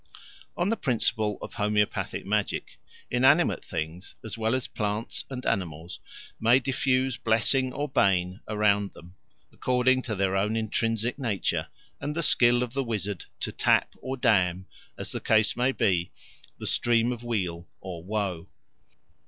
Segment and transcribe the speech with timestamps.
[0.57, 2.79] On the principle of homoeopathic magic,
[3.11, 5.99] inanimate things, as well as plants and animals,
[6.39, 9.15] may diffuse blessing or bane around them,
[9.53, 11.67] according to their own intrinsic nature
[11.99, 14.65] and the skill of the wizard to tap or dam,
[14.97, 16.11] as the case may be,
[16.57, 18.49] the stream of weal or woe.